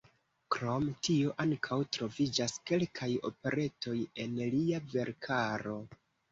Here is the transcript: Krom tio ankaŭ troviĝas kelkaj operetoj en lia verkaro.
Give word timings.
Krom 0.53 0.87
tio 1.07 1.33
ankaŭ 1.45 1.77
troviĝas 1.97 2.57
kelkaj 2.71 3.11
operetoj 3.31 3.97
en 4.27 4.37
lia 4.57 4.85
verkaro. 4.99 5.81